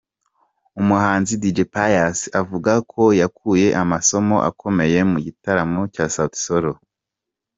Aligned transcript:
Umuhanzi 0.79 1.33
Dj 1.41 1.57
Pius 1.73 2.19
avuga 2.41 2.71
ko 2.91 3.03
yakuye 3.21 3.67
amasomo 3.81 4.35
akomeye 4.49 4.99
mu 5.11 5.17
gitaramo 5.25 5.81
cya 5.93 6.05
Sauti 6.15 6.39
Sol. 6.45 6.65